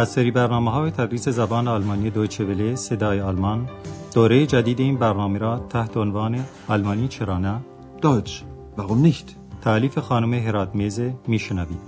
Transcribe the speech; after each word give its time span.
از 0.00 0.08
سری 0.08 0.30
برنامه 0.30 0.70
های 0.70 0.90
تدریس 0.90 1.28
زبان 1.28 1.68
آلمانی 1.68 2.10
دویچه 2.10 2.44
وله 2.44 2.74
صدای 2.74 3.20
آلمان 3.20 3.68
دوره 4.14 4.46
جدید 4.46 4.80
این 4.80 4.96
برنامه 4.96 5.38
را 5.38 5.58
تحت 5.58 5.96
عنوان 5.96 6.44
آلمانی 6.68 7.08
چرا 7.08 7.38
نه؟ 7.38 7.60
Deutsch, 8.02 8.30
warum 8.76 9.06
nicht? 9.06 9.36
تعلیف 9.62 9.98
خانم 9.98 10.34
هرات 10.34 10.74
میزه 10.74 11.14
میشنوید 11.26 11.78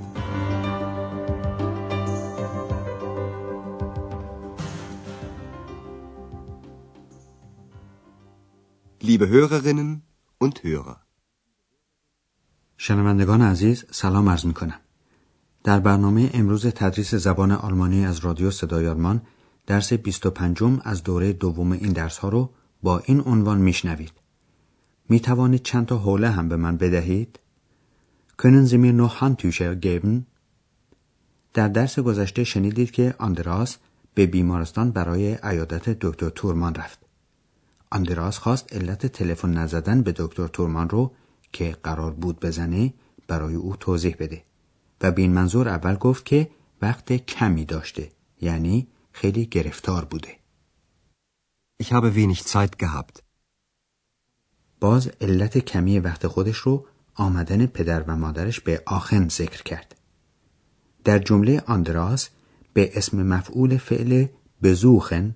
Liebe 9.01 9.27
Hörerinnen 9.29 10.03
und 10.45 10.59
Hörer. 10.65 10.97
شنوندگان 12.77 13.43
عزیز 13.43 13.85
سلام 13.91 14.29
عرض 14.29 14.47
می 14.47 14.55
کنم. 14.55 14.82
در 15.65 15.81
برنامه 15.81 16.31
امروز 16.35 16.67
تدریس 16.67 17.15
زبان 17.15 17.53
آلمانی 17.53 18.07
از 18.07 18.19
رادیو 18.19 18.51
صدای 18.51 18.89
آلمان 18.89 19.23
درس 19.67 19.93
25 19.93 20.63
از 20.85 21.03
دوره 21.03 21.33
دوم 21.33 21.73
این 21.73 21.93
درس 21.93 22.19
ها 22.19 22.29
رو 22.29 22.51
با 22.83 22.99
این 22.99 23.23
عنوان 23.27 23.59
میشنوید. 23.59 24.13
می 25.09 25.21
توانید 25.21 25.63
چند 25.63 25.87
تا 25.87 25.99
حوله 25.99 26.31
هم 26.31 26.49
به 26.49 26.57
من 26.57 26.77
بدهید؟ 26.77 27.39
Können 28.39 28.67
Sie 28.67 28.79
mir 28.79 28.93
noch 28.93 29.15
Handtücher 29.21 29.75
geben? 29.81 30.27
در 31.55 31.69
درس 31.69 31.99
گذشته 31.99 32.45
شنیدید 32.45 32.91
که 32.91 33.15
آندراس 33.19 33.77
به 34.15 34.27
بیمارستان 34.27 34.91
برای 34.91 35.35
عیادت 35.35 35.89
دکتر 35.89 36.29
تورمان 36.29 36.75
رفت. 36.75 36.99
آندراس 37.91 38.39
خواست 38.39 38.73
علت 38.73 39.07
تلفن 39.07 39.53
نزدن 39.53 40.03
به 40.03 40.13
دکتر 40.17 40.47
تورمان 40.47 40.89
رو 40.89 41.13
که 41.53 41.77
قرار 41.83 42.11
بود 42.11 42.41
بزنه 42.41 42.95
برای 43.29 43.55
او 43.55 43.77
توضیح 43.77 44.17
بده 44.19 44.43
و 45.03 45.13
به 45.13 45.23
این 45.23 45.33
منظور 45.33 45.69
اول 45.69 45.95
گفت 45.95 46.25
که 46.25 46.51
وقت 46.83 47.13
کمی 47.13 47.65
داشته 47.65 48.11
یعنی 48.41 48.89
خیلی 49.13 49.47
گرفتار 49.47 50.05
بوده 50.05 50.37
Ich 51.83 51.93
habe 51.93 52.15
wenig 52.15 52.43
Zeit 52.53 52.79
gehabt. 52.79 53.23
باز 54.81 55.11
علت 55.21 55.59
کمی 55.59 55.99
وقت 55.99 56.27
خودش 56.27 56.57
رو 56.57 56.87
آمدن 57.15 57.67
پدر 57.67 58.03
و 58.03 58.17
مادرش 58.17 58.61
به 58.61 58.83
آخن 58.87 59.29
ذکر 59.29 59.63
کرد 59.63 59.95
در 61.05 61.19
جمله 61.19 61.63
آندراس 61.67 62.29
به 62.73 62.99
اسم 62.99 63.23
مفعول 63.23 63.77
فعل 63.77 64.27
بزوخن 64.63 65.35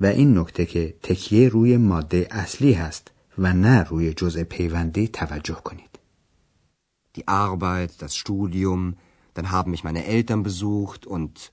و 0.00 0.06
این 0.06 0.38
نکته 0.38 0.66
که 0.66 0.94
تکیه 1.02 1.48
روی 1.48 1.76
ماده 1.76 2.28
اصلی 2.30 2.72
هست 2.72 3.10
و 3.38 3.52
نه 3.52 3.82
روی 3.82 4.14
جزء 4.14 4.44
پیوندی 4.44 5.08
توجه 5.08 5.54
کنید. 5.54 5.95
Die 7.16 7.28
Arbeit, 7.28 7.92
das 8.02 8.12
Studium, 8.22 8.82
dann 9.34 9.50
haben 9.50 9.70
mich 9.70 9.84
meine 9.84 10.04
Eltern 10.04 10.42
besucht 10.42 11.06
und 11.06 11.50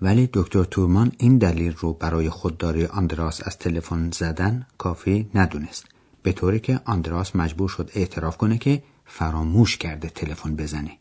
ولی 0.00 0.28
دکتر 0.32 0.64
تورمان 0.64 1.12
این 1.18 1.38
دلیل 1.38 1.74
رو 1.74 1.92
برای 1.92 2.30
خودداری 2.30 2.86
آندراس 2.86 3.46
از 3.46 3.58
تلفن 3.58 4.10
زدن 4.10 4.66
کافی 4.78 5.30
ندونست 5.34 5.86
به 6.22 6.32
طوری 6.32 6.60
که 6.60 6.80
آندراس 6.84 7.36
مجبور 7.36 7.68
شد 7.68 7.90
اعتراف 7.94 8.36
کنه 8.36 8.58
که 8.58 8.82
فراموش 9.04 9.76
کرده 9.76 10.08
تلفن 10.08 10.56
بزنه 10.56 10.98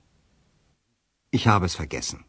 ich 1.35 1.47
habe 1.47 1.65
es 1.65 1.75
vergessen. 1.75 2.19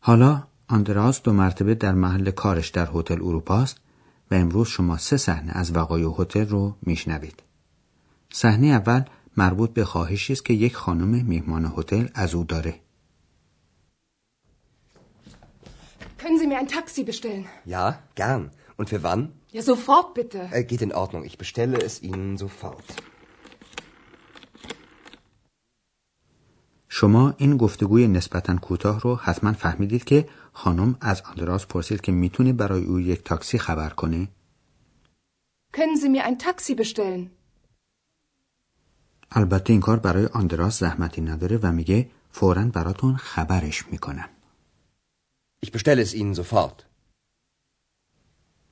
حالا 0.00 0.42
آندراس 0.68 1.22
دو 1.22 1.32
مرتبه 1.32 1.74
در 1.74 1.94
محل 1.94 2.30
کارش 2.30 2.68
در 2.68 2.90
هتل 2.94 3.22
اروپا 3.22 3.56
است 3.58 3.76
و 4.30 4.34
امروز 4.34 4.68
شما 4.68 4.96
سه 4.96 5.16
صحنه 5.16 5.52
از 5.52 5.76
وقایع 5.76 6.14
هتل 6.18 6.48
رو 6.48 6.76
میشنوید. 6.82 7.42
صحنه 8.32 8.66
اول 8.66 9.02
مربوط 9.36 9.70
به 9.70 9.84
خواهشی 9.84 10.32
است 10.32 10.44
که 10.44 10.54
یک 10.54 10.76
خانم 10.76 11.24
میهمان 11.24 11.72
هتل 11.76 12.06
از 12.14 12.34
او 12.34 12.44
داره. 12.44 12.80
Können 16.18 16.38
Sie 16.38 16.46
mir 16.46 16.58
ein 16.58 16.68
Taxi 16.68 17.02
bestellen? 17.04 17.46
Ja, 17.64 17.84
gern. 18.14 18.50
Und 18.76 18.88
für 18.90 19.02
wann? 19.02 19.22
Ja, 19.56 19.62
sofort 19.62 20.14
bitte. 20.14 20.38
Äh, 20.52 20.64
geht 20.64 20.82
in 20.82 20.92
Ordnung. 20.92 21.22
Ich 21.24 21.36
bestelle 21.38 21.78
es 21.78 22.02
Ihnen 22.02 22.36
sofort. 22.36 22.84
شما 26.92 27.34
این 27.36 27.56
گفتگوی 27.56 28.08
نسبتا 28.08 28.56
کوتاه 28.56 29.00
رو 29.00 29.16
حتما 29.16 29.52
فهمیدید 29.52 30.04
که 30.04 30.28
خانم 30.52 30.96
از 31.00 31.22
آندراس 31.22 31.66
پرسید 31.66 32.00
که 32.00 32.12
می‌تونه 32.12 32.52
برای 32.52 32.84
او 32.84 33.00
یک 33.00 33.24
تاکسی 33.24 33.58
خبر 33.58 33.88
کنه 33.90 34.28
Können 35.72 35.96
Sie 35.96 36.08
mir 36.08 36.24
ein 36.24 36.38
Taxi 36.38 36.74
bestellen? 36.74 37.30
البته 39.32 39.72
این 39.72 39.80
کار 39.80 39.98
برای 39.98 40.26
آندراس 40.26 40.80
زحمتی 40.80 41.20
نداره 41.20 41.58
و 41.62 41.72
میگه 41.72 42.10
فورا 42.30 42.64
براتون 42.64 43.16
خبرش 43.16 43.84
می‌کنم. 43.90 44.28
Ich 45.66 45.72
bestelle 45.72 46.00
es 46.00 46.14
Ihnen 46.14 46.34
sofort. 46.34 46.84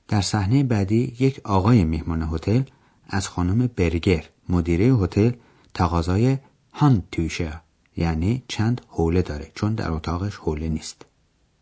در 0.07 0.21
صحنه 0.21 0.63
بعدی 0.63 1.15
یک 1.19 1.41
آقای 1.43 1.83
میهمان 1.83 2.21
هتل 2.21 2.61
از 3.07 3.27
خانم 3.27 3.67
برگر 3.67 4.29
مدیره 4.49 4.85
هتل 4.85 5.31
تقاضای 5.73 6.37
هاند 6.73 7.07
توشه 7.11 7.61
یعنی 7.97 8.43
چند 8.47 8.81
حوله 8.87 9.21
داره 9.21 9.51
چون 9.55 9.75
در 9.75 9.91
اتاقش 9.91 10.35
حوله 10.35 10.69
نیست. 10.69 11.05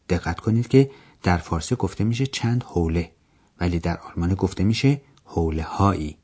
دقت 0.09 0.39
کنید 0.39 0.67
که 0.67 0.91
در 1.23 1.37
فارسی 1.37 1.75
گفته 1.75 2.03
میشه 2.03 2.25
چند 2.25 2.63
حوله 2.63 3.11
ولی 3.59 3.79
در 3.79 3.97
آلمان 3.97 4.33
گفته 4.33 4.63
میشه 4.63 5.01
حوله 5.23 5.63
هایی 5.63 6.17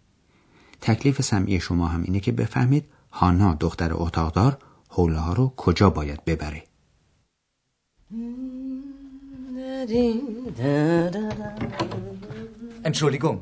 تکلیف 0.85 1.21
سمعی 1.21 1.59
شما 1.59 1.87
هم 1.87 2.03
اینه 2.03 2.19
که 2.19 2.31
بفهمید 2.31 2.85
هانا 3.11 3.53
دختر 3.59 3.91
اتاقدار 3.93 4.57
حوله 4.89 5.19
ها 5.19 5.33
رو 5.33 5.53
کجا 5.57 5.89
باید 5.89 6.25
ببره 6.25 6.63
Entschuldigung, 12.89 13.37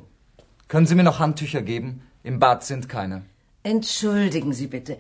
können 0.72 0.88
Sie 0.90 0.96
mir 1.00 1.08
noch 1.10 1.20
Handtücher 1.20 1.62
geben? 1.72 1.90
Im 2.30 2.40
Bad 2.44 2.60
sind 2.64 2.84
keine. 2.96 3.18
Entschuldigen 3.64 4.54
Sie 4.60 4.68
bitte. 4.68 4.94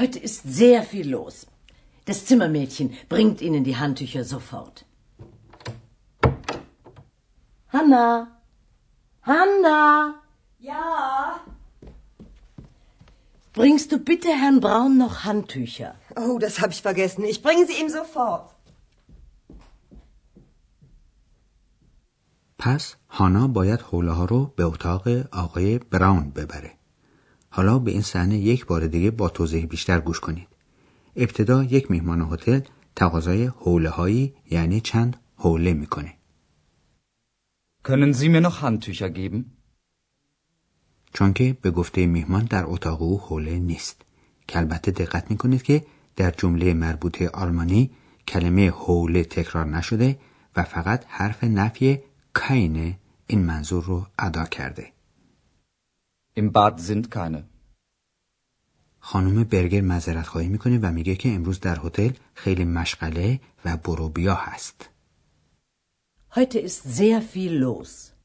Heute 0.00 0.18
ist 0.26 0.40
sehr 0.60 0.82
viel 0.92 1.06
los. 1.18 1.34
Das 2.08 2.18
Zimmermädchen 2.28 2.88
bringt 3.08 3.38
Ihnen 3.46 3.64
die 3.68 3.76
Handtücher 3.82 4.24
sofort. 4.24 4.76
Hanna! 7.74 8.06
Hanna! 9.30 10.14
Ja. 10.58 11.40
Bringst 13.60 13.88
du 13.92 13.96
bitte 14.10 14.30
Herrn 14.42 14.60
Braun 14.60 14.92
noch 14.98 15.16
Handtücher? 15.24 15.92
Oh, 16.22 16.36
das 16.44 16.54
habe 16.60 16.72
ich 16.74 16.82
vergessen. 16.88 17.22
Ich 17.32 17.40
bringe 17.46 17.64
sie 17.68 17.76
ihm 17.82 17.88
sofort. 17.88 18.50
پس 22.58 22.94
هانا 23.10 23.48
باید 23.48 23.80
حوله 23.80 24.12
ها 24.12 24.24
رو 24.24 24.52
به 24.56 24.64
اتاق 24.64 25.08
آقای 25.32 25.78
براون 25.78 26.30
ببره. 26.30 26.72
حالا 27.50 27.78
به 27.78 27.90
این 27.90 28.02
صحنه 28.02 28.38
یک 28.38 28.66
بار 28.66 28.86
دیگه 28.86 29.10
با 29.10 29.28
توضیح 29.28 29.66
بیشتر 29.66 30.00
گوش 30.00 30.20
کنید. 30.20 30.48
ابتدا 31.16 31.64
یک 31.64 31.90
میهمان 31.90 32.20
هتل 32.32 32.60
تقاضای 32.96 33.46
حوله 33.46 33.88
هایی 33.88 34.34
یعنی 34.50 34.80
چند 34.80 35.16
حوله 35.36 35.72
می‌کنه. 35.72 36.12
Können 37.82 38.12
Sie 38.12 38.28
mir 38.28 38.40
noch 38.40 38.60
Handtücher 38.62 39.10
geben? 39.10 39.56
چون 41.16 41.32
که 41.32 41.56
به 41.62 41.70
گفته 41.70 42.06
میهمان 42.06 42.44
در 42.44 42.64
اتاق 42.66 43.02
او 43.02 43.20
حوله 43.20 43.58
نیست. 43.58 44.02
که 44.48 44.58
البته 44.58 44.90
دقت 44.90 45.30
می‌کنید 45.30 45.62
که 45.62 45.84
در 46.16 46.30
جمله 46.30 46.74
مربوطه 46.74 47.28
آلمانی 47.28 47.90
کلمه 48.28 48.70
حوله 48.70 49.24
تکرار 49.24 49.66
نشده 49.66 50.18
و 50.56 50.62
فقط 50.62 51.04
حرف 51.08 51.44
نفی 51.44 51.98
کاینه 52.32 52.98
این 53.26 53.44
منظور 53.44 53.84
رو 53.84 54.06
ادا 54.18 54.44
کرده. 54.44 54.92
Im 56.38 56.52
Bad 56.52 56.80
sind 56.80 57.08
keine. 57.14 57.42
خانم 58.98 59.44
برگر 59.44 59.80
معذرت 59.80 60.26
خواهی 60.26 60.48
می‌کنه 60.48 60.78
و 60.78 60.92
میگه 60.92 61.14
که 61.14 61.28
امروز 61.34 61.60
در 61.60 61.78
هتل 61.84 62.10
خیلی 62.34 62.64
مشغله 62.64 63.40
و 63.64 63.76
بروبیا 63.76 64.34
هست. 64.34 64.88
Heute 66.30 66.58
ist 66.58 66.82
sehr 66.98 67.20
viel 67.20 67.52
los. 67.64 68.15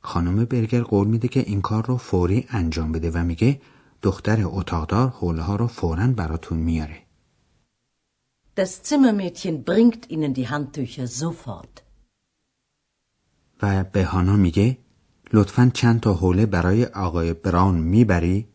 خانم 0.00 0.44
برگر 0.44 0.82
قول 0.82 1.06
میده 1.08 1.28
که 1.28 1.40
این 1.40 1.60
کار 1.60 1.86
رو 1.86 1.96
فوری 1.96 2.46
انجام 2.48 2.92
بده 2.92 3.10
و 3.10 3.24
میگه 3.24 3.60
دختر 4.02 4.38
اتاقدار 4.44 5.08
حوله 5.08 5.42
ها 5.42 5.56
رو 5.56 5.66
فوراً 5.66 6.06
براتون 6.06 6.58
میاره. 6.58 7.02
Das 8.56 8.82
Zimmermädchen 8.82 9.64
bringt 9.64 10.10
Ihnen 10.10 10.34
die 10.34 10.46
Handtücher 10.46 11.06
sofort. 11.06 11.82
و 13.62 13.84
به 13.84 14.04
هانا 14.04 14.36
میگه 14.36 14.78
لطفا 15.32 15.70
چند 15.74 16.00
تا 16.00 16.14
حوله 16.14 16.46
برای 16.46 16.84
آقای 16.84 17.32
براون 17.32 17.78
می‌بری 17.78 18.48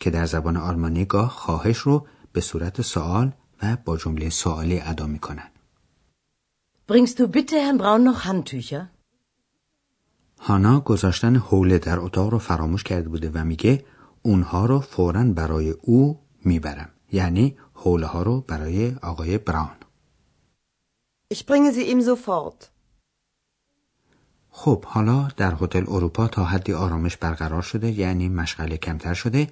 که 0.00 0.10
در 0.10 0.26
زبان 0.26 0.56
آلمانی 0.56 1.04
گاه 1.04 1.28
خواهش 1.30 1.78
رو 1.78 2.06
به 2.32 2.40
صورت 2.40 2.82
سوال 2.82 3.32
و 3.62 3.76
با 3.84 3.96
جمله 3.96 4.30
سوالی 4.30 4.80
ادا 4.80 5.06
می‌کنن. 5.06 5.50
Bringst 6.88 7.18
du 7.18 7.26
bitte 7.26 7.56
Herrn 7.56 7.78
Braun 7.78 8.04
noch 8.04 8.24
Handtücher? 8.24 8.95
هانا 10.40 10.80
گذاشتن 10.80 11.36
حوله 11.36 11.78
در 11.78 11.98
اتاق 11.98 12.30
رو 12.30 12.38
فراموش 12.38 12.82
کرده 12.82 13.08
بوده 13.08 13.30
و 13.34 13.44
میگه 13.44 13.84
اونها 14.22 14.66
رو 14.66 14.80
فوراً 14.80 15.24
برای 15.24 15.70
او 15.70 16.20
می‌برم 16.44 16.88
یعنی 17.12 17.56
حوله 17.74 18.06
ها 18.06 18.22
رو 18.22 18.40
برای 18.40 18.94
آقای 19.02 19.38
براون 19.38 19.76
Ich 21.34 21.38
bringe 21.38 21.72
sie 21.76 21.84
ihm 21.92 22.00
sofort. 22.02 22.64
خب 24.50 24.84
حالا 24.84 25.28
در 25.36 25.56
هتل 25.60 25.84
اروپا 25.88 26.28
تا 26.28 26.44
حدی 26.44 26.72
آرامش 26.72 27.16
برقرار 27.16 27.62
شده 27.62 27.90
یعنی 27.90 28.28
مشغله 28.28 28.76
کمتر 28.76 29.14
شده 29.14 29.48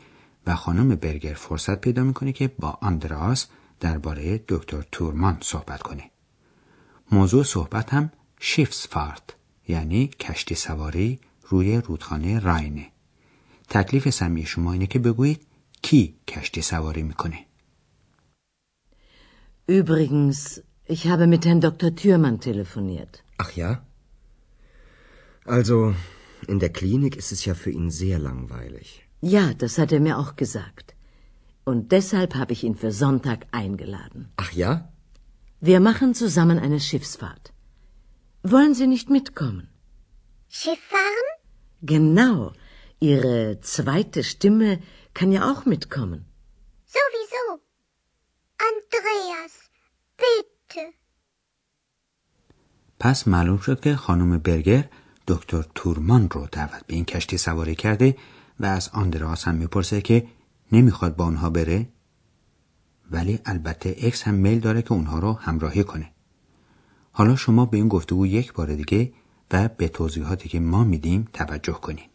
و 0.47 0.55
خانم 0.55 0.95
برگر 0.95 1.35
فرصت 1.35 1.81
پیدا 1.81 2.03
می‌کنه 2.03 2.33
که 2.33 2.49
با 2.49 2.79
آندراس 2.81 3.47
درباره 3.81 4.45
دکتر 4.49 4.85
تورمان 4.93 5.39
صحبت 5.41 5.83
کنه. 5.83 6.11
موضوع 7.13 7.45
صحبت 7.45 7.95
هم 7.95 8.11
فارت 8.91 9.37
یعنی 9.68 10.08
کشتی 10.08 10.56
سواری 10.56 11.20
روی 11.44 11.78
رودخانه 11.78 12.40
راینه. 12.40 12.88
تکلیف 13.70 14.10
سمی 14.10 14.46
شما 14.46 14.74
اینه 14.74 14.88
که 14.88 15.00
بگویید 15.00 15.48
کی 15.82 16.16
کشتی 16.28 16.62
سواری 16.62 17.04
میکنه. 17.04 17.46
Übrigens, 19.68 20.62
ich 20.96 21.04
habe 21.12 21.28
mit 21.28 21.46
Herrn 21.46 21.62
Dr. 21.62 21.96
Thürmann 21.96 22.40
telefoniert. 22.40 23.24
Ach 23.44 23.52
ja? 23.62 23.72
Also, 25.46 25.94
in 26.48 26.60
der 26.60 26.74
Klinik 26.80 27.16
ist 27.16 27.32
es 27.32 27.46
ja 27.46 27.54
für 27.54 27.72
ihn 27.80 27.90
sehr 27.92 28.20
langweilig. 28.20 28.88
Ja, 29.22 29.54
das 29.54 29.78
hat 29.78 29.92
er 29.92 30.00
mir 30.00 30.18
auch 30.18 30.36
gesagt. 30.36 30.96
Und 31.70 31.92
deshalb 31.92 32.32
habe 32.36 32.54
ich 32.54 32.64
ihn 32.64 32.76
für 32.76 32.92
Sonntag 32.92 33.40
eingeladen. 33.52 34.22
Ach 34.38 34.52
ja? 34.64 34.72
Wir 35.62 35.80
machen 35.80 36.14
zusammen 36.24 36.58
eine 36.66 36.80
Schiffsfahrt. 36.80 37.46
Wollen 38.53 38.75
Sie 38.75 38.87
nicht 38.87 39.09
mitkommen? 39.09 39.69
Schiff 40.49 40.81
fahren? 40.95 41.29
Genau. 41.81 42.53
Ihre 43.01 43.59
zweite 43.63 44.23
Stimme 44.23 44.71
kann 45.15 45.33
ja 45.33 45.51
auch 45.51 45.65
mitkommen. 45.65 46.21
Sowieso. 46.97 47.45
Andreas, 48.71 49.53
bitte. 50.23 50.83
پس 53.01 53.29
معلوم 53.29 53.59
شد 53.59 53.81
که 53.81 53.97
خانم 53.97 54.39
برگر 54.39 54.89
دکتر 55.29 55.63
تورمان 55.75 56.31
رو 56.31 56.47
دعوت 56.53 56.87
به 56.87 56.95
این 56.95 57.05
کشتی 57.05 57.39
سواری 57.39 57.75
کرده 57.75 58.17
و 58.61 58.67
از 58.67 58.91
آندراس 58.93 59.45
هم 59.45 59.55
می‌پرسه 59.55 60.01
که 60.01 60.27
نمی‌خواد 60.73 61.17
با 61.17 61.25
اونها 61.25 61.51
بره 61.51 61.89
ولی 63.11 63.39
البته 63.45 63.97
اکس 64.03 64.23
هم 64.23 64.35
میل 64.35 64.61
داره 64.61 64.83
که 64.83 64.93
اونها 64.93 65.19
رو 65.19 65.33
همراهی 65.33 65.85
کنه 65.85 66.14
حالا 67.17 67.37
شما 67.37 67.67
به 67.67 67.77
این 67.77 67.89
گفتگو 67.89 68.27
یک 68.27 68.53
بار 68.53 68.75
دیگه 68.75 69.13
و 69.51 69.69
به 69.69 69.89
توضیحاتی 69.89 70.49
که 70.49 70.61
ما 70.61 70.85
میدیم 70.85 71.29
توجه 71.33 71.73
کنید 71.73 72.11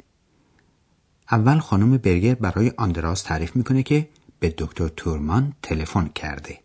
اول 1.31 1.59
خانم 1.59 1.97
برگر 1.97 2.35
برای 2.35 2.71
آندراس 2.77 3.21
تعریف 3.21 3.55
می‌کنه 3.55 3.83
که 3.83 4.09
به 4.39 4.55
دکتر 4.57 4.87
تورمان 4.87 5.53
تلفن 5.61 6.07
کرده 6.07 6.59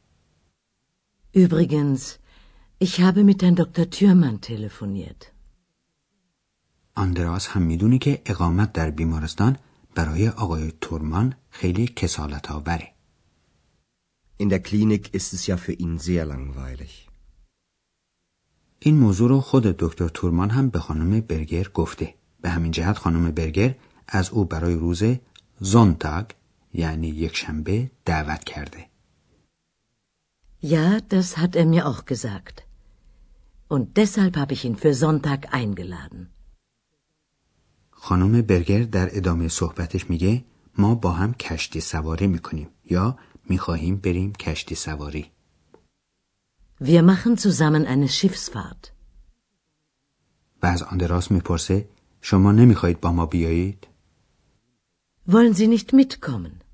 Übrigens, 1.37 2.03
ich 2.87 2.95
habe 3.01 3.21
mit 3.25 3.43
Herrn 3.43 3.57
Dr. 3.63 3.87
Thürmann 3.97 4.41
telefoniert. 4.41 5.27
آندراس 6.95 7.47
هم 7.47 7.63
می‌دونه 7.63 7.99
که 7.99 8.23
اقامت 8.27 8.73
در 8.73 8.91
بیمارستان 8.91 9.57
برای 9.95 10.29
آقای 10.29 10.73
تورمان 10.81 11.35
خیلی 11.51 11.87
کسالت 11.87 12.51
آوره. 12.51 12.95
In 14.43 14.49
der 14.49 14.61
Klinik 14.61 15.15
ist 15.15 15.33
es 15.33 15.47
ja 15.47 15.57
für 15.57 15.73
ihn 15.73 15.99
sehr 15.99 16.25
langweilig. 16.25 17.04
این 18.87 18.97
موضوع 18.97 19.29
رو 19.29 19.41
خود 19.41 19.63
دکتر 19.63 20.09
تورمان 20.09 20.51
هم 20.51 20.69
به 20.69 20.79
خانم 20.79 21.21
برگر 21.21 21.69
گفته. 21.75 22.15
به 22.41 22.51
همین 22.51 22.73
جهت 22.73 22.99
خانم 22.99 23.31
برگر 23.31 23.75
از 24.09 24.31
او 24.31 24.45
برای 24.45 24.75
روز 24.75 25.03
زونتاگ 25.61 26.27
یعنی 26.75 27.09
یک 27.09 27.37
شنبه 27.37 27.91
دعوت 28.05 28.45
کرده. 28.45 28.87
Ja, 30.63 31.01
das 31.15 31.29
hat 31.37 31.57
er 31.57 31.67
mir 31.67 31.85
auch 31.91 32.05
gesagt. 32.13 32.57
Und 33.69 33.85
deshalb 33.97 34.37
habe 34.37 34.53
ich 34.57 34.65
ihn 34.65 34.77
für 34.77 34.95
Sonntag 34.95 35.41
eingeladen. 35.53 36.31
خانم 37.91 38.43
برگر 38.43 38.83
در 38.83 39.17
ادامه 39.17 39.49
صحبتش 39.49 40.11
میگه 40.11 40.45
ما 40.79 40.95
با 40.95 41.13
هم 41.13 41.35
کشتی 41.35 41.81
سواری 41.81 42.27
می‌کنیم 42.27 42.69
یا 42.85 43.19
می‌خواهیم 43.49 43.97
بریم 43.97 44.33
کشتی 44.33 44.75
سواری. 44.75 45.34
Wir 46.81 47.03
machen 47.03 47.37
zusammen 47.39 47.87
eine 47.87 48.09
Schiffsfahrt. 48.09 48.93
و 50.63 50.67
از 50.67 50.83
آندراس 50.83 51.31
می‌پرسه 51.31 51.89
شما 52.21 52.53
نمی‌خواهید 52.53 53.01
با 53.01 53.13
ما 53.13 53.27
بیایید؟ 53.27 53.87
Wollen 55.29 55.55
Sie 55.55 55.79
nicht 55.79 55.93
mitkommen? 55.93 56.65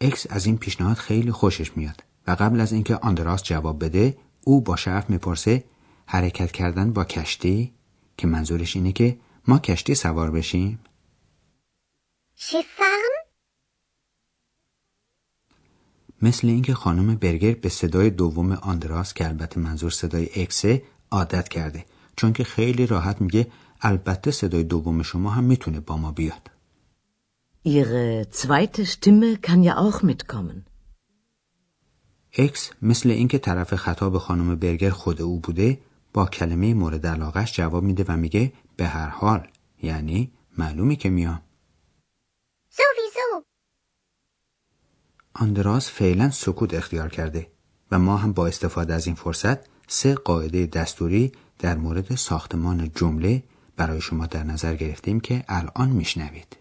اکس 0.00 0.26
از 0.30 0.46
این 0.46 0.58
پیشنهاد 0.58 0.96
خیلی 0.96 1.32
خوشش 1.32 1.76
میاد 1.76 2.04
و 2.26 2.30
قبل 2.30 2.60
از 2.60 2.72
اینکه 2.72 2.96
آندراس 2.96 3.42
جواب 3.42 3.84
بده 3.84 4.18
او 4.44 4.60
با 4.60 4.76
شرف 4.76 5.10
می‌پرسه 5.10 5.64
حرکت 6.06 6.52
کردن 6.52 6.92
با 6.92 7.04
کشتی 7.04 7.74
که 8.16 8.26
منظورش 8.26 8.76
اینه 8.76 8.92
که 8.92 9.18
ما 9.48 9.58
کشتی 9.58 9.94
سوار 9.94 10.30
بشیم؟ 10.30 10.80
Schiff 12.38 12.80
مثل 16.22 16.48
اینکه 16.48 16.74
خانم 16.74 17.14
برگر 17.14 17.54
به 17.54 17.68
صدای 17.68 18.10
دوم 18.10 18.52
آندراس 18.52 19.14
که 19.14 19.28
البته 19.28 19.60
منظور 19.60 19.90
صدای 19.90 20.28
اکسه 20.36 20.82
عادت 21.10 21.48
کرده 21.48 21.84
چون 22.16 22.32
که 22.32 22.44
خیلی 22.44 22.86
راحت 22.86 23.20
میگه 23.20 23.46
البته 23.80 24.30
صدای 24.30 24.64
دوم 24.64 25.02
شما 25.02 25.30
هم 25.30 25.44
می‌تونه 25.44 25.80
با 25.80 25.96
ما 25.96 26.12
بیاد. 26.12 26.50
Ihre 27.66 28.24
zweite 28.30 28.86
Stimme 28.86 29.30
kann 29.46 29.62
ja 29.62 29.74
auch 29.76 30.02
mitkommen. 30.02 30.64
اکس 32.32 32.70
مثل 32.82 33.10
اینکه 33.10 33.38
طرف 33.38 33.74
خطاب 33.74 34.18
خانم 34.18 34.56
برگر 34.56 34.90
خود 34.90 35.22
او 35.22 35.40
بوده 35.40 35.80
با 36.12 36.26
کلمه 36.26 36.74
مورد 36.74 37.06
علاقش 37.06 37.56
جواب 37.56 37.84
میده 37.84 38.04
و 38.08 38.16
میگه 38.16 38.52
به 38.76 38.86
هر 38.86 39.08
حال 39.08 39.48
یعنی 39.82 40.32
معلومی 40.58 40.96
که 40.96 41.10
میام. 41.10 41.42
Sowieso. 42.70 43.42
آندراس 45.40 45.90
فعلا 45.90 46.30
سکوت 46.30 46.74
اختیار 46.74 47.08
کرده 47.08 47.46
و 47.90 47.98
ما 47.98 48.16
هم 48.16 48.32
با 48.32 48.46
استفاده 48.46 48.94
از 48.94 49.06
این 49.06 49.16
فرصت 49.16 49.58
سه 49.88 50.14
قاعده 50.14 50.66
دستوری 50.66 51.32
در 51.58 51.76
مورد 51.76 52.14
ساختمان 52.14 52.90
جمله 52.94 53.42
برای 53.76 54.00
شما 54.00 54.26
در 54.26 54.44
نظر 54.44 54.74
گرفتیم 54.74 55.20
که 55.20 55.44
الان 55.48 55.88
میشنوید. 55.88 56.56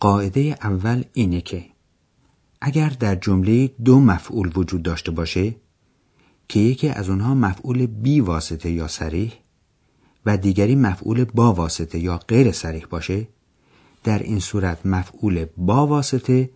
قاعده 0.00 0.56
اول 0.62 1.04
اینه 1.12 1.40
که 1.40 1.64
اگر 2.60 2.88
در 2.88 3.14
جمله 3.14 3.66
دو 3.84 4.00
مفعول 4.00 4.52
وجود 4.54 4.82
داشته 4.82 5.10
باشه 5.10 5.54
که 6.48 6.60
یکی 6.60 6.88
از 6.88 7.08
اونها 7.08 7.34
مفعول 7.34 7.86
بی 7.86 8.20
واسطه 8.20 8.70
یا 8.70 8.88
سریح 8.88 9.32
و 10.26 10.36
دیگری 10.36 10.74
مفعول 10.74 11.24
با 11.24 11.52
واسطه 11.52 11.98
یا 11.98 12.18
غیر 12.18 12.52
سریح 12.52 12.86
باشه 12.90 13.28
در 14.04 14.18
این 14.18 14.40
صورت 14.40 14.86
مفعول 14.86 15.46
با 15.56 15.86
واسطه 15.86 16.50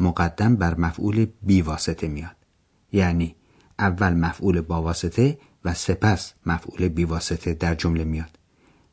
مقدم 0.00 0.56
بر 0.56 0.74
مفعول 0.74 1.26
بی 1.42 1.62
واسطه 1.62 2.08
میاد. 2.08 2.36
یعنی 2.92 3.34
اول 3.78 4.12
مفعول 4.12 4.60
با 4.60 4.82
واسطه 4.82 5.38
و 5.64 5.74
سپس 5.74 6.32
مفعول 6.46 6.88
بی 6.88 7.04
واسطه 7.04 7.54
در 7.54 7.74
جمله 7.74 8.04
میاد 8.04 8.38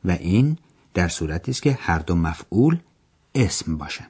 و 0.04 0.10
این 0.10 0.58
در 0.94 1.08
صورتی 1.08 1.50
است 1.50 1.62
که 1.62 1.78
هر 1.80 1.98
دو 1.98 2.14
مفعول 2.14 2.78
اسم 3.34 3.78
باشن. 3.78 4.06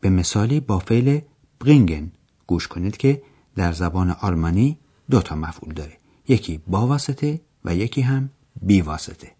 به 0.00 0.10
مثالی 0.10 0.60
با 0.60 0.78
فعل 0.78 1.20
برینگن 1.60 2.12
گوش 2.46 2.68
کنید 2.68 2.96
که 2.96 3.22
در 3.56 3.72
زبان 3.72 4.10
آلمانی 4.10 4.78
دو 5.10 5.22
تا 5.22 5.36
مفعول 5.36 5.74
داره. 5.74 5.96
یکی 6.28 6.58
با 6.66 6.86
واسطه 6.86 7.40
و 7.64 7.74
یکی 7.74 8.00
هم 8.00 8.30
بی 8.62 8.80
واسطه. 8.80 9.32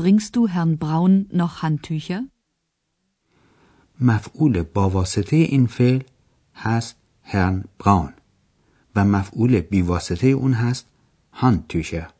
Bringst 0.00 0.36
du 0.36 0.48
Herrn 0.48 0.78
Braun 0.82 1.14
noch 1.40 1.62
Handtücher? 1.62 2.22
مفعول 4.00 4.62
با 4.62 4.88
واسطه 4.90 5.36
این 5.36 5.66
فعل 5.66 6.02
هست 6.54 6.96
هرن 7.22 7.64
براون 7.78 8.12
و 8.96 9.04
مفعول 9.04 9.60
بی 9.60 9.82
واسطه 9.82 10.26
اون 10.26 10.52
هست 10.52 10.86
هاندتوشر 11.32 12.10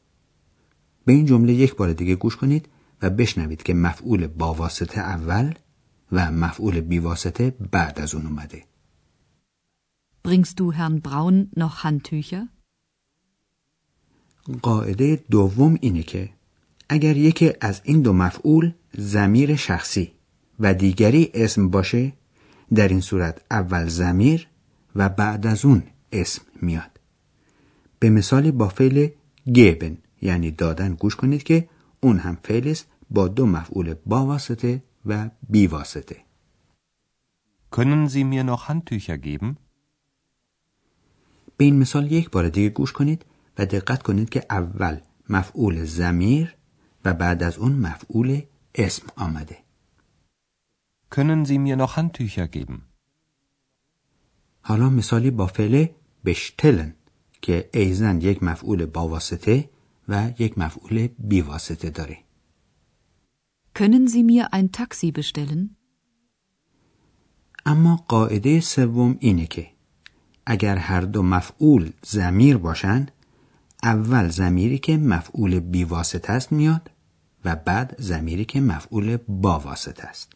به 1.05 1.13
این 1.13 1.27
جمله 1.27 1.53
یک 1.53 1.77
بار 1.77 1.93
دیگه 1.93 2.15
گوش 2.15 2.37
کنید 2.37 2.69
و 3.03 3.11
بشنوید 3.11 3.63
که 3.63 3.75
مفعول 3.75 4.27
با 4.27 4.55
واسطه 4.55 5.01
اول 5.01 5.55
و 6.13 6.31
مفعول 6.33 6.81
بیواسطه 6.81 7.51
بعد 7.51 8.01
از 8.01 8.15
اون 8.15 8.27
اومده. 8.27 8.65
Bringst 10.29 10.59
du 10.59 10.73
Herrn 10.73 11.01
Braun 11.07 11.37
noch 11.57 11.85
Handtücher? 11.85 12.49
قاعده 14.63 15.25
دوم 15.31 15.79
اینه 15.81 16.03
که 16.03 16.31
اگر 16.89 17.17
یکی 17.17 17.53
از 17.61 17.81
این 17.85 18.03
دو 18.03 18.13
مفعول 18.13 18.73
زمیر 18.99 19.57
شخصی 19.57 20.13
و 20.61 20.75
دیگری 20.75 21.31
اسم 21.35 21.69
باشه 21.69 22.13
در 22.75 22.89
این 22.89 23.01
صورت 23.01 23.41
اول 23.51 23.89
زمیر 23.89 24.49
و 24.97 25.09
بعد 25.09 25.47
از 25.47 25.65
اون 25.65 25.83
اسم 26.13 26.43
میاد. 26.63 27.01
به 27.99 28.11
مثال 28.11 28.51
با 28.51 28.69
فعل 28.69 29.09
گیبن 29.53 29.97
یعنی 30.23 30.51
دادن 30.51 30.95
گوش 30.95 31.17
کنید 31.17 31.43
که 31.43 31.69
اون 32.01 32.19
هم 32.19 32.39
فعل 32.43 32.69
است 32.69 32.87
با 33.11 33.29
دو 33.29 33.47
مفعول 33.47 33.95
با 34.07 34.27
واسطه 34.27 34.83
و 35.07 35.31
بی 35.49 35.67
واسطه 35.67 36.17
Können 37.71 38.07
Sie 38.09 38.25
mir 38.25 38.45
noch 38.45 38.69
Handtücher 38.69 39.19
geben? 39.19 39.57
به 41.57 41.65
این 41.65 41.79
مثال 41.79 42.13
یک 42.13 42.31
بار 42.31 42.49
دیگه 42.49 42.69
گوش 42.69 42.93
کنید 42.93 43.25
و 43.59 43.67
دقت 43.67 44.03
کنید 44.03 44.31
که 44.31 44.47
اول 44.51 45.01
مفعول 45.29 45.85
زمیر 45.85 46.57
و 47.05 47.15
بعد 47.15 47.43
از 47.43 47.59
اون 47.59 47.73
مفعول 47.73 48.43
اسم 48.75 49.07
آمده. 49.17 49.59
Können 51.15 51.45
Sie 51.45 51.59
mir 51.59 51.77
noch 51.77 51.97
Handtücher 51.97 52.49
geben? 52.57 52.83
حالا 54.63 54.89
مثالی 54.91 55.31
با 55.31 55.47
فعل 55.47 55.87
بشتلن 56.25 56.95
که 57.43 57.71
ایزن 57.75 58.21
یک 58.21 58.43
مفعول 58.43 58.87
با 58.87 59.09
واسطه 59.09 59.71
و 60.09 60.33
یک 60.39 60.59
مفعول 60.59 61.09
بی 61.19 61.41
واسطه 61.41 61.91
داره. 61.91 62.19
Können 63.75 64.07
Sie 64.07 64.23
mir 64.23 64.53
ein 64.53 64.71
Taxi 64.73 65.13
bestellen? 65.13 65.77
اما 67.67 67.97
قاعده 68.09 68.61
سوم 68.61 69.17
اینه 69.21 69.47
که 69.47 69.67
اگر 70.47 70.77
هر 70.77 71.01
دو 71.01 71.23
مفعول 71.23 71.91
زمیر 72.03 72.57
باشند 72.57 73.11
اول 73.83 74.29
زمیری 74.29 74.79
که 74.79 74.97
مفعول 74.97 75.61
بی 75.61 75.85
واسطه 75.85 76.33
است 76.33 76.53
میاد 76.53 76.91
و 77.45 77.57
بعد 77.57 77.95
زمیری 77.99 78.45
که 78.45 78.61
مفعول 78.61 79.17
با 79.29 79.59
واسطه 79.59 80.05
است. 80.05 80.33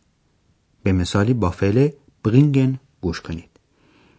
به 0.82 0.92
مثالی 0.92 1.34
با 1.34 1.50
فعل 1.50 1.88
برینگن 2.24 2.80
گوش 3.00 3.20
کنید 3.20 3.50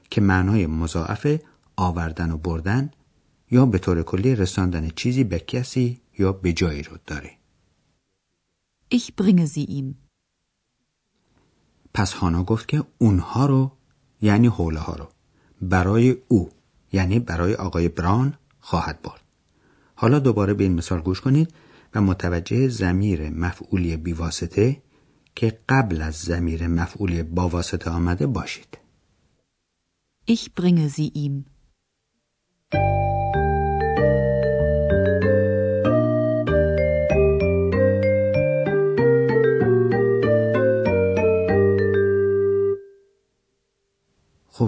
که 0.10 0.22
معنای 0.22 0.68
مضاعف 0.68 1.40
آوردن 1.76 2.32
و 2.32 2.38
بردن 2.38 2.92
یا 3.52 3.66
به 3.66 3.78
طور 3.78 4.04
کلی 4.04 4.36
رساندن 4.36 4.90
چیزی 4.90 5.24
به 5.24 5.40
کسی 5.40 6.02
یا 6.20 6.32
به 6.32 6.54
جایی 6.54 6.84
رو 6.84 6.98
داره. 7.06 7.32
Ich 8.90 9.16
bringe 9.16 9.48
sie 9.48 9.66
ihm. 9.80 9.96
پس 11.94 12.14
هانا 12.14 12.44
گفت 12.44 12.68
که 12.68 12.84
اونها 12.98 13.46
رو 13.46 13.72
یعنی 14.22 14.48
حوله 14.48 14.80
ها 14.80 14.96
رو 14.96 15.08
برای 15.62 16.18
او 16.28 16.50
یعنی 16.94 17.20
برای 17.20 17.56
آقای 17.56 17.90
بران 17.90 18.34
خواهد 18.60 19.02
برد. 19.02 19.22
حالا 19.96 20.20
دوباره 20.20 20.54
به 20.54 20.64
این 20.64 20.74
مثال 20.74 21.02
گوش 21.02 21.22
کنید 21.22 21.54
و 21.96 22.02
متوجه 22.02 22.68
زمیر 22.68 23.30
مفعولی 23.30 23.98
بیواسطه 23.98 24.82
که 25.36 25.60
قبل 25.70 26.02
از 26.02 26.16
زمیر 26.16 26.68
مفعولی 26.68 27.24
با 27.24 27.50
واسطه 27.50 27.90
آمده 27.90 28.28
باشید. 28.28 28.78
Ich 30.30 30.56
bringe 30.56 30.90
sie 30.90 31.12
ihm. 31.26 31.46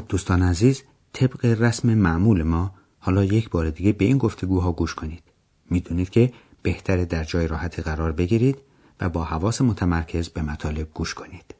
دوستان 0.09 0.43
عزیز 0.43 0.83
طبق 1.13 1.45
رسم 1.45 1.93
معمول 1.93 2.43
ما 2.43 2.71
حالا 2.99 3.23
یک 3.23 3.49
بار 3.49 3.69
دیگه 3.69 3.91
به 3.91 4.05
این 4.05 4.17
گفتگوها 4.17 4.71
گوش 4.71 4.95
کنید. 4.95 5.23
می‌دونید 5.69 6.09
که 6.09 6.33
بهتره 6.61 7.05
در 7.05 7.23
جای 7.23 7.47
راحتی 7.47 7.81
قرار 7.81 8.11
بگیرید 8.11 8.57
و 9.01 9.09
با 9.09 9.23
حواس 9.23 9.61
متمرکز 9.61 10.29
به 10.29 10.41
مطالب 10.41 10.87
گوش 10.93 11.13
کنید. 11.13 11.55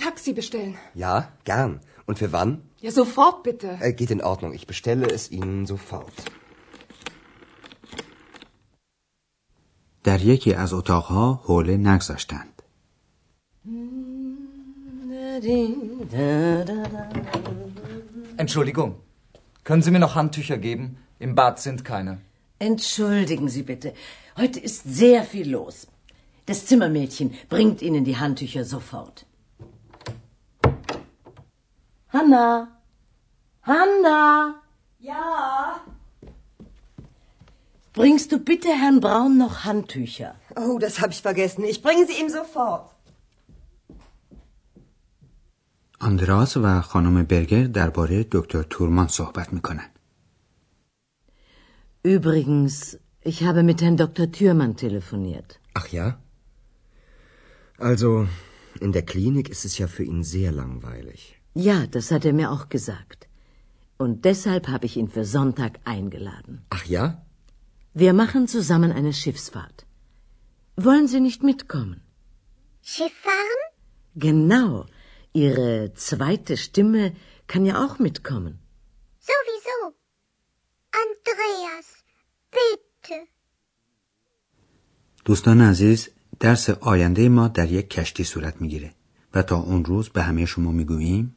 Taxi 0.00 0.32
bestellen? 0.32 0.76
Ja, 0.94 1.32
gern. 1.44 1.80
Und 2.06 2.18
für 2.18 2.32
wann? 2.32 2.62
Ja, 2.80 2.90
sofort 2.90 3.42
bitte. 3.42 3.78
Äh, 3.80 3.92
geht 3.92 4.10
in 4.10 4.22
Ordnung. 4.22 4.52
Ich 4.52 4.66
bestelle 4.66 5.06
es 5.06 5.30
Ihnen 5.30 5.66
sofort. 5.66 6.12
در 10.04 10.22
یکی 10.22 10.54
از 10.54 10.72
اتاقها 10.72 11.40
حوله 11.44 11.76
نگذاشتند. 11.76 12.62
Entschuldigung. 18.38 18.94
Können 19.64 19.82
Sie 19.82 19.90
mir 19.90 19.98
noch 19.98 20.14
Handtücher 20.14 20.58
geben? 20.58 20.98
Im 21.18 21.34
Bad 21.34 21.58
sind 21.58 21.84
keine. 21.84 22.18
Entschuldigen 22.58 23.48
Sie 23.48 23.62
bitte. 23.62 23.92
Heute 24.36 24.60
ist 24.60 24.84
sehr 24.84 25.24
viel 25.24 25.50
los. 25.50 25.88
Das 26.46 26.66
Zimmermädchen 26.66 27.34
bringt 27.48 27.82
Ihnen 27.82 28.04
die 28.04 28.16
Handtücher 28.16 28.64
sofort. 28.64 29.26
Hanna! 32.10 32.68
Hanna! 33.62 34.54
Ja. 34.98 35.80
Bringst 37.92 38.30
du 38.32 38.38
bitte 38.38 38.68
Herrn 38.68 39.00
Braun 39.00 39.38
noch 39.38 39.64
Handtücher? 39.64 40.34
Oh, 40.54 40.78
das 40.78 41.00
habe 41.00 41.12
ich 41.12 41.22
vergessen. 41.22 41.64
Ich 41.64 41.82
bringe 41.82 42.06
sie 42.06 42.20
ihm 42.20 42.28
sofort. 42.28 42.90
آندراس 46.00 46.56
و 46.56 46.80
خانم 46.80 47.22
برگر 47.22 47.66
درباره 47.66 48.22
دکتر 48.22 48.62
تورمان 48.62 49.08
صحبت 49.08 49.52
میکنن. 49.52 49.90
Übrigens, 52.02 52.98
ich 53.22 53.42
habe 53.42 53.62
mit 53.62 53.82
Herrn 53.82 53.96
Dr. 53.96 54.30
Thürmann 54.30 54.76
telefoniert. 54.76 55.58
Ach 55.74 55.88
ja? 55.88 56.18
Also, 57.78 58.28
in 58.80 58.92
der 58.92 59.04
Klinik 59.12 59.48
ist 59.48 59.64
es 59.64 59.78
ja 59.78 59.86
für 59.88 60.04
ihn 60.04 60.22
sehr 60.22 60.52
langweilig. 60.52 61.39
Ja, 61.68 61.86
das 61.86 62.10
hat 62.10 62.24
er 62.24 62.34
mir 62.40 62.50
auch 62.54 62.68
gesagt. 62.68 63.28
Und 63.98 64.24
deshalb 64.24 64.68
habe 64.68 64.86
ich 64.86 64.96
ihn 64.96 65.08
für 65.08 65.24
Sonntag 65.24 65.72
eingeladen. 65.84 66.54
Ach 66.70 66.84
ja? 66.84 67.04
Wir 67.94 68.12
machen 68.12 68.46
zusammen 68.46 68.92
eine 68.92 69.14
Schiffsfahrt. 69.20 69.86
Wollen 70.76 71.08
Sie 71.08 71.20
nicht 71.20 71.42
mitkommen? 71.42 71.98
Schiff 72.82 73.14
fahren? 73.28 73.62
Genau. 74.14 74.86
Ihre 75.32 75.92
zweite 75.94 76.56
Stimme 76.56 77.12
kann 77.46 77.64
ja 77.64 77.74
auch 77.84 77.98
mitkommen. 77.98 78.58
Sowieso. 79.30 79.78
Andreas, 81.04 81.88
bitte. 82.56 83.18
دوستان 85.24 85.60
عزیز 85.60 86.08
درس 86.40 86.70
آینده 86.70 87.28
ما 87.28 87.48
در 87.48 87.72
یک 87.72 87.90
کشتی 87.90 88.24
صورت 88.24 88.60
میگیره 88.60 88.94
و 89.34 89.42
تا 89.42 89.56
اون 89.56 89.84
روز 89.84 90.08
به 90.08 90.22
همه 90.22 90.44
شما 90.44 90.72
میگوییم 90.72 91.36